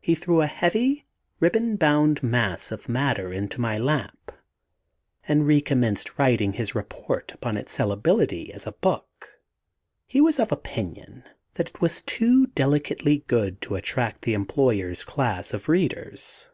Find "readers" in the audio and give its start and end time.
15.68-16.50